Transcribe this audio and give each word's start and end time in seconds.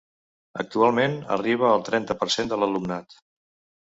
Actualment 0.61 1.13
arriba 1.37 1.69
al 1.73 1.85
trenta 1.91 2.17
per 2.23 2.31
cent 2.37 2.51
de 2.55 2.59
l’alumnat. 2.63 3.19